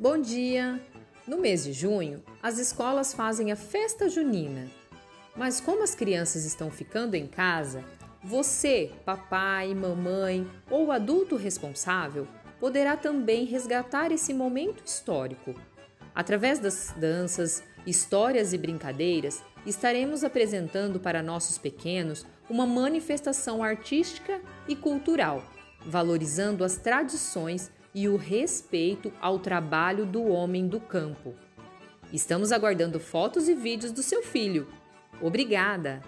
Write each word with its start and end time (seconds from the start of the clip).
Bom 0.00 0.16
dia! 0.16 0.80
No 1.26 1.36
mês 1.36 1.62
de 1.62 1.74
junho, 1.74 2.24
as 2.42 2.56
escolas 2.56 3.12
fazem 3.12 3.52
a 3.52 3.56
festa 3.56 4.08
junina. 4.08 4.66
Mas 5.36 5.60
como 5.60 5.82
as 5.82 5.94
crianças 5.94 6.46
estão 6.46 6.70
ficando 6.70 7.16
em 7.16 7.26
casa, 7.26 7.84
você, 8.24 8.92
papai, 9.04 9.74
mamãe 9.74 10.50
ou 10.70 10.90
adulto 10.90 11.36
responsável, 11.36 12.26
poderá 12.58 12.96
também 12.96 13.44
resgatar 13.44 14.10
esse 14.10 14.32
momento 14.32 14.82
histórico. 14.82 15.54
Através 16.14 16.58
das 16.58 16.94
danças, 16.96 17.62
histórias 17.86 18.54
e 18.54 18.56
brincadeiras, 18.56 19.42
estaremos 19.66 20.24
apresentando 20.24 20.98
para 20.98 21.22
nossos 21.22 21.58
pequenos 21.58 22.24
uma 22.48 22.64
manifestação 22.64 23.62
artística 23.62 24.40
e 24.66 24.74
cultural, 24.74 25.44
valorizando 25.84 26.64
as 26.64 26.78
tradições 26.78 27.70
e 27.94 28.08
o 28.08 28.16
respeito 28.16 29.12
ao 29.20 29.38
trabalho 29.38 30.06
do 30.06 30.24
homem 30.24 30.66
do 30.68 30.80
campo. 30.80 31.34
Estamos 32.12 32.52
aguardando 32.52 32.98
fotos 32.98 33.48
e 33.48 33.54
vídeos 33.54 33.92
do 33.92 34.02
seu 34.02 34.22
filho. 34.22 34.68
Obrigada! 35.20 36.00